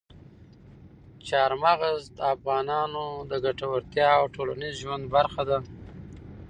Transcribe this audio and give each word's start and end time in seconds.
چار 1.27 1.51
مغز 1.63 2.01
د 2.17 2.19
افغانانو 2.33 3.05
د 3.29 3.31
ګټورتیا 3.45 4.09
او 4.19 4.25
ټولنیز 4.35 4.73
ژوند 4.83 5.03
برخه 5.15 5.43
ده. 5.49 5.57